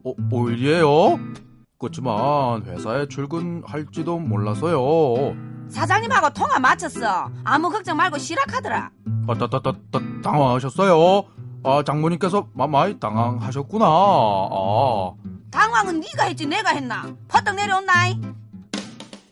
어, 0.04 0.14
5일이에요? 0.32 1.36
그렇지만 1.80 2.64
회사에 2.66 3.08
출근할지도 3.08 4.20
몰라서요. 4.20 5.36
사장님하고 5.70 6.30
통화 6.32 6.60
마쳤어. 6.60 7.30
아무 7.44 7.70
걱정 7.70 7.98
말고 7.98 8.18
시락하더라. 8.18 8.90
아, 9.28 9.34
따, 9.36 9.48
따, 9.48 9.60
따, 9.62 9.74
따, 9.92 10.00
당황하셨어요? 10.24 11.24
아, 11.64 11.84
장모님께서 11.86 12.48
마- 12.54 12.68
많이 12.68 13.00
당황하셨구나. 13.00 13.86
아, 13.86 15.12
당황은 15.52 16.00
네가 16.00 16.24
했지 16.26 16.46
내가 16.48 16.72
했나? 16.72 17.06
퍼뜩 17.28 17.56
내려온나이? 17.56 18.20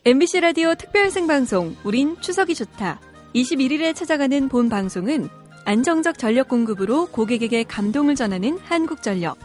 MBC 0.05 0.41
라디오 0.41 0.75
특별 0.75 1.09
생 1.09 1.25
방송 1.27 1.75
우린 1.83 2.19
추석이 2.21 2.53
좋다. 2.53 2.99
21일에 3.33 3.95
찾아가는 3.95 4.49
본 4.49 4.69
방송은 4.69 5.29
안정적 5.65 6.19
전력 6.19 6.47
공급으로 6.47 7.08
고객에게 7.08 7.63
감동을 7.63 8.13
전하는 8.13 8.60
한국전력. 8.65 9.38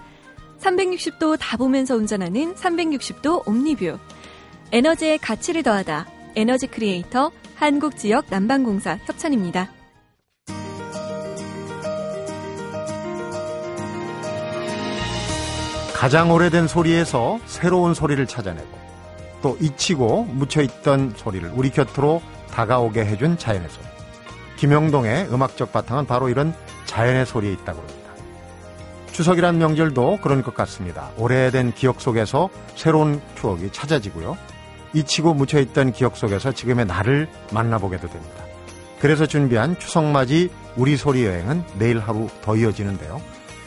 360도 0.61 1.39
다 1.41 1.57
보면서 1.57 1.97
운전하는 1.97 2.55
360도 2.55 3.49
옴니뷰. 3.49 3.99
에너지의 4.71 5.17
가치를 5.19 5.63
더하다. 5.63 6.07
에너지 6.37 6.67
크리에이터 6.67 7.33
한국지역 7.57 8.27
난방공사 8.29 8.99
협찬입니다. 9.07 9.73
가장 15.95 16.31
오래된 16.33 16.69
소리에서 16.69 17.41
새로운 17.47 17.95
소리를 17.95 18.27
찾아내고 18.27 18.79
또 19.43 19.57
잊히고 19.61 20.25
묻혀있던 20.25 21.15
소리를 21.17 21.51
우리 21.55 21.71
곁으로 21.71 22.23
다가오게 22.51 23.05
해준 23.07 23.39
자연의 23.39 23.69
소리. 23.71 24.00
김영동의 24.61 25.29
음악적 25.33 25.73
바탕은 25.73 26.05
바로 26.05 26.29
이런 26.29 26.53
자연의 26.85 27.25
소리에 27.25 27.51
있다고 27.53 27.79
합니다. 27.79 28.11
추석이란 29.11 29.57
명절도 29.57 30.19
그런 30.23 30.43
것 30.43 30.55
같습니다. 30.55 31.09
오래된 31.17 31.73
기억 31.73 32.03
속에서 32.03 32.51
새로운 32.77 33.23
추억이 33.37 33.73
찾아지고요. 33.73 34.37
잊히고 34.93 35.33
묻혀있던 35.33 35.93
기억 35.93 36.19
속에서 36.19 36.53
지금의 36.53 36.85
나를 36.85 37.27
만나보게도 37.53 38.07
됩니다. 38.09 38.45
그래서 39.01 39.25
준비한 39.25 39.79
추석맞이 39.79 40.51
우리 40.77 40.99
소리 40.99 41.25
여행은 41.25 41.65
내일 41.79 41.99
하루 41.99 42.29
더 42.43 42.55
이어지는데요. 42.55 43.19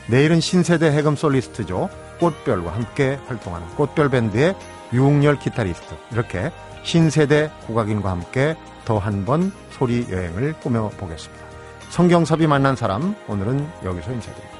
내일은 0.05 0.39
신세대 0.41 0.91
해금 0.91 1.15
솔리스트죠. 1.15 1.89
꽃별과 2.19 2.71
함께 2.71 3.17
활동하는 3.25 3.67
꽃별 3.69 4.09
밴드의 4.09 4.55
유웅열 4.93 5.39
기타리스트. 5.39 5.95
이렇게 6.11 6.51
신세대 6.83 7.49
국악인과 7.65 8.11
함께 8.11 8.55
더 8.85 8.99
한 8.99 9.25
번 9.25 9.51
소리 9.71 10.05
여행을 10.09 10.53
꾸며보겠습니다. 10.59 11.43
성경섭이 11.89 12.47
만난 12.47 12.75
사람, 12.75 13.15
오늘은 13.27 13.67
여기서 13.85 14.11
인사드립니다. 14.11 14.52